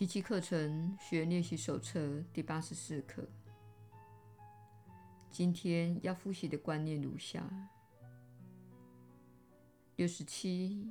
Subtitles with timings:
[0.00, 3.22] 奇迹课程学练习手册第八十四课。
[5.30, 7.46] 今天要复习的观念如下：
[9.96, 10.90] 六十七，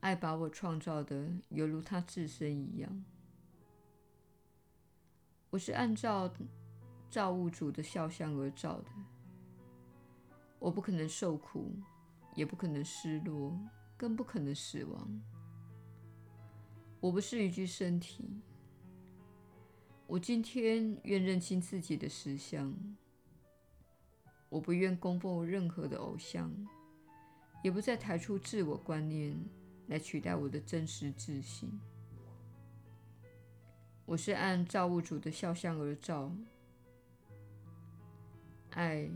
[0.00, 3.04] 爱把我创造的犹如他自身一样。
[5.50, 6.28] 我是按照
[7.08, 8.90] 造物主的肖像而造的。
[10.58, 11.72] 我不可能受苦，
[12.34, 13.56] 也不可能失落，
[13.96, 15.22] 更不可能死亡。
[17.06, 18.24] 我不是一具身体。
[20.08, 22.74] 我今天愿认清自己的实相。
[24.48, 26.52] 我不愿供奉任何的偶像，
[27.62, 29.38] 也不再抬出自我观念
[29.86, 31.70] 来取代我的真实自信。
[34.04, 36.32] 我是按造物主的肖像而造。
[38.70, 39.08] 爱。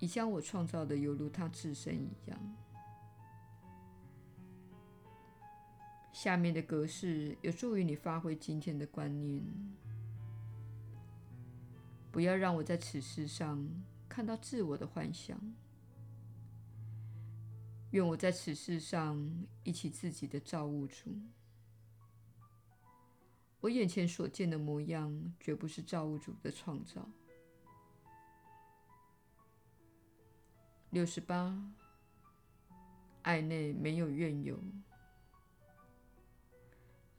[0.00, 2.56] 已将我创造的犹如他自身一样。
[6.22, 9.42] 下面的格式有助于你发挥今天的观念。
[12.12, 13.66] 不要让我在此世上
[14.06, 15.40] 看到自我的幻想。
[17.92, 21.10] 愿我在此世上忆起自己的造物主。
[23.60, 27.08] 我眼前所见的模样，绝不是造物主的创造。
[30.90, 31.72] 六十八，
[33.22, 34.62] 爱内没有怨尤，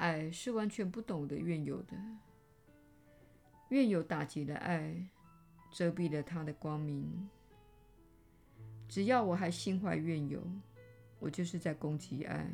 [0.02, 1.96] 爱是完全不懂得怨尤的。
[3.70, 5.08] 怨尤打击了爱，
[5.72, 7.30] 遮蔽了它的光明。
[8.90, 10.42] 只要我还心怀怨尤，
[11.20, 12.52] 我就是在攻击爱，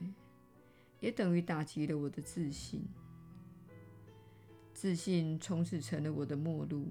[1.00, 2.86] 也等于打击了我的自信。
[4.74, 6.86] 自信从此成了我的末路。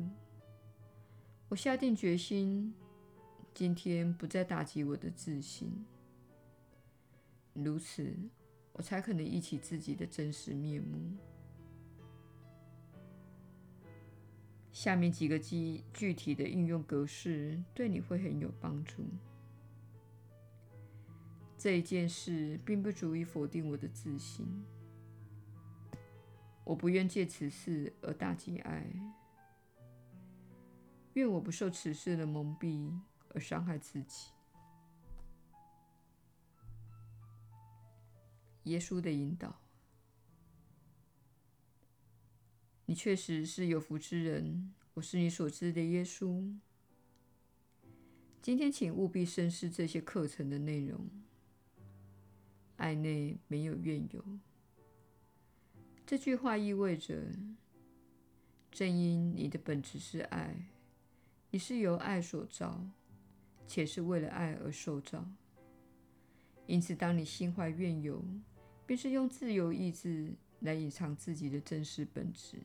[1.50, 2.74] 我下定决心。
[3.54, 5.86] 今天不再打击我的自信，
[7.54, 8.14] 如此，
[8.76, 11.16] 我才可能忆起自己的真实面目。
[14.70, 19.02] 下面几个具具体的应用格式对你会很有帮助。
[21.56, 24.46] 这一件事并不足以否定我的自信。
[26.64, 28.86] 我不愿借此事而打击爱。
[31.14, 32.92] 愿我不受此事的蒙蔽。
[33.36, 34.35] 而伤害自己。
[38.66, 39.60] 耶稣的引导，
[42.84, 44.72] 你确实是有福之人。
[44.94, 46.54] 我是你所知的耶稣。
[48.40, 51.08] 今天，请务必深思这些课程的内容。
[52.76, 54.24] 爱内没有怨尤。
[56.04, 57.24] 这句话意味着，
[58.70, 60.68] 正因你的本质是爱，
[61.50, 62.86] 你是由爱所造。
[63.68, 65.28] 且是为了爱而受造，
[66.68, 68.24] 因此，当你心怀怨尤，
[68.86, 72.58] 便是用自由意志来隐藏自己的真实本质。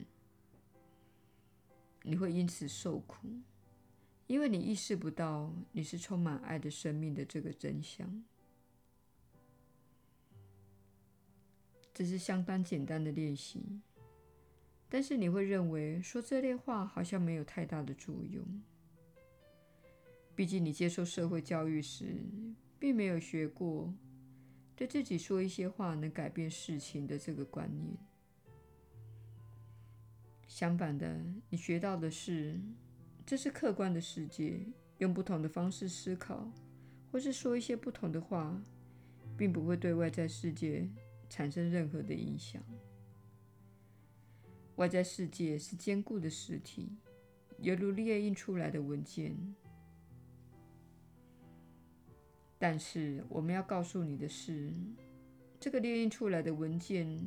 [2.03, 3.27] 你会因此受苦，
[4.27, 8.23] 因为你意识不到你是充满爱的生命的这个真相。
[11.93, 13.81] 这是相当简单的练习，
[14.89, 18.43] 但是你会认为说这类话好像没有太大的作用。
[20.33, 22.15] 毕竟，你接受社会教育时，
[22.79, 23.93] 并没有学过
[24.81, 27.95] 对自己说一些话能改变事情的这个观念。
[30.47, 32.59] 相反的，你学到的是，
[33.23, 34.59] 这是客观的世界，
[34.97, 36.51] 用不同的方式思考，
[37.11, 38.59] 或是说一些不同的话，
[39.37, 40.89] 并不会对外在世界
[41.29, 42.59] 产生任何的影响。
[44.77, 46.89] 外在世界是坚固的实体，
[47.59, 49.37] 犹如列印出来的文件。
[52.61, 54.71] 但是，我们要告诉你的是，
[55.59, 57.19] 这个列印出来的文件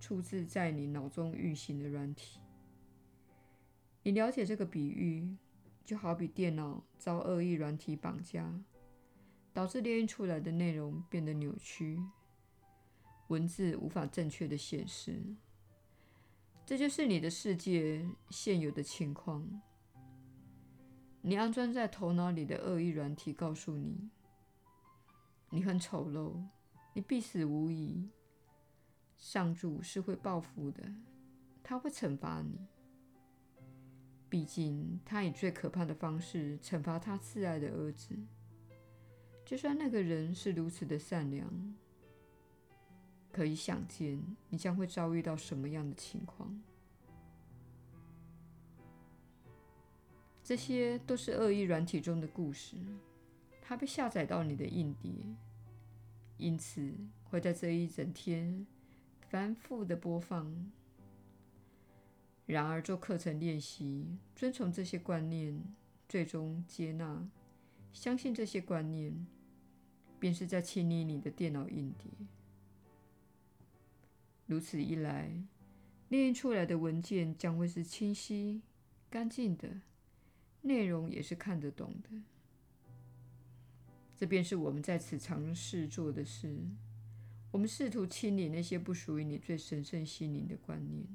[0.00, 2.40] 出自在你脑中运行的软体。
[4.02, 5.36] 你了解这个比喻，
[5.84, 8.52] 就好比电脑遭恶意软体绑架，
[9.52, 11.96] 导致列印出来的内容变得扭曲，
[13.28, 15.22] 文字无法正确地显示。
[16.66, 19.48] 这就是你的世界现有的情况。
[21.22, 24.10] 你安装在头脑里的恶意软体告诉你。
[25.54, 26.34] 你很丑陋，
[26.94, 28.10] 你必死无疑。
[29.16, 30.82] 上主是会报复的，
[31.62, 32.58] 他会惩罚你。
[34.28, 38.16] 毕竟，他以最可怕的方式惩罚他挚爱的儿子。
[39.46, 41.48] 就算那个人是如此的善良，
[43.30, 46.60] 可以想见你将会遭遇到什么样的情况。
[50.42, 52.76] 这些都是恶意软体中的故事。
[53.66, 55.10] 它被下载到你的硬碟，
[56.36, 56.92] 因此
[57.24, 58.66] 会在这一整天
[59.30, 60.70] 反复的播放。
[62.44, 65.58] 然而，做课程练习，遵从这些观念，
[66.06, 67.26] 最终接纳、
[67.90, 69.26] 相信这些观念，
[70.20, 72.10] 便是在清理你的电脑硬碟。
[74.44, 75.42] 如此一来，
[76.10, 78.60] 列印出来的文件将会是清晰、
[79.08, 79.80] 干净的，
[80.60, 82.10] 内容也是看得懂的。
[84.16, 86.56] 这便是我们在此尝试做的事。
[87.50, 91.06] 我们试图清理那些不属于你最神圣心灵的观念。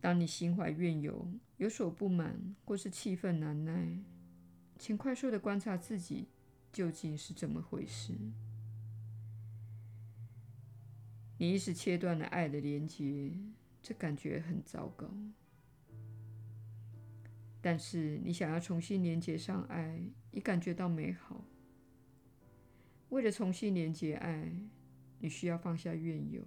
[0.00, 3.98] 当你心怀怨尤、有所不满，或是气愤难耐，
[4.78, 6.28] 请快速地观察自己
[6.72, 8.14] 究竟是怎么回事。
[11.38, 13.32] 你一时切断了爱的连结，
[13.82, 15.08] 这感觉很糟糕。
[17.60, 20.00] 但是你想要重新连接上爱，
[20.30, 21.44] 你感觉到美好。
[23.08, 24.52] 为了重新连接爱，
[25.18, 26.42] 你需要放下怨尤。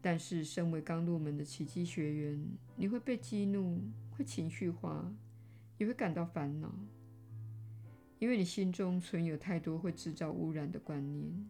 [0.00, 2.44] 但是，身为刚入门的奇迹学员，
[2.76, 3.80] 你会被激怒，
[4.10, 5.12] 会情绪化，
[5.78, 6.74] 也会感到烦恼，
[8.18, 11.48] 因为你心中存有太多会制造污染的观念。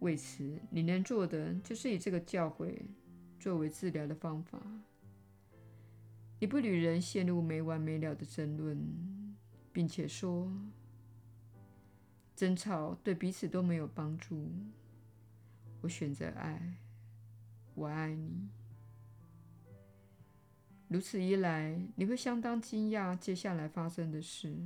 [0.00, 2.74] 为此，你能做的就是以这个教诲
[3.38, 4.60] 作为治疗的方法。
[6.40, 8.78] 你不与人陷入没完没了的争论，
[9.72, 10.52] 并且说，
[12.36, 14.48] 争吵对彼此都没有帮助。
[15.80, 16.76] 我选择爱，
[17.74, 18.48] 我爱你。
[20.88, 24.56] 如此一来，你会相当惊讶接下来发生的事。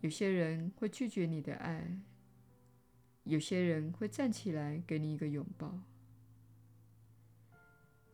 [0.00, 1.98] 有些人会拒绝你的爱，
[3.24, 5.78] 有些人会站起来给你一个拥抱。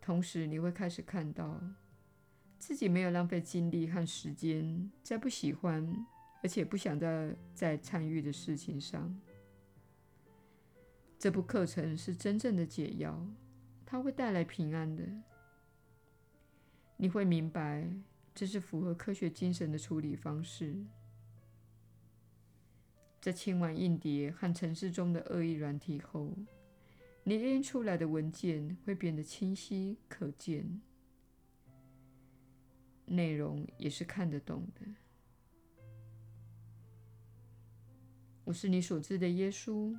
[0.04, 1.58] 同时，你会开始看到
[2.58, 6.06] 自己没有浪费精力和时间在不喜欢
[6.42, 9.18] 而且不想再再参与的事情上。
[11.18, 13.18] 这部课程是真正的解药，
[13.86, 15.08] 它会带来平安的。
[16.98, 17.90] 你会明白，
[18.34, 20.84] 这是符合科学精神的处理方式。
[23.22, 26.30] 在清完硬碟和城市中的恶意软体后，
[27.26, 30.82] 你印出来的文件会变得清晰可见，
[33.06, 34.86] 内容也是看得懂的。
[38.44, 39.98] 我是你所知的耶稣。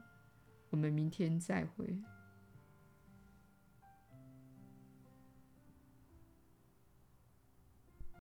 [0.69, 1.97] 我们明天再会。